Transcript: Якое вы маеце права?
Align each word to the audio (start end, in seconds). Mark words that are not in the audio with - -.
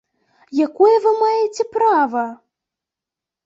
Якое 0.67 0.93
вы 1.03 1.11
маеце 1.21 1.63
права? 1.77 2.27